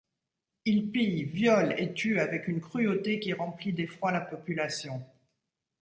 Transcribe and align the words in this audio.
Ils 0.65 0.89
pillent, 0.89 1.25
violent 1.25 1.75
et 1.77 1.93
tuent 1.93 2.19
avec 2.19 2.47
une 2.47 2.59
cruauté 2.59 3.19
qui 3.19 3.33
remplit 3.33 3.71
d'effroi 3.71 4.11
la 4.11 4.21
population. 4.21 5.05